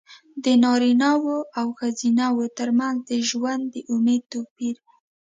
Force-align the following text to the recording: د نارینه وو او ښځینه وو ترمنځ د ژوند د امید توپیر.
د 0.43 0.45
نارینه 0.63 1.09
وو 1.23 1.37
او 1.59 1.67
ښځینه 1.79 2.25
وو 2.35 2.45
ترمنځ 2.57 2.97
د 3.09 3.11
ژوند 3.29 3.63
د 3.73 3.75
امید 3.93 4.23
توپیر. 4.31 4.75